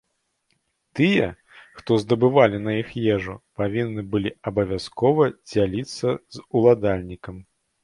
[0.99, 1.27] Тыя,
[1.81, 7.43] хто здабывалі на іх ежу, павінны былі абавязкова дзяліцца з уладальнікам.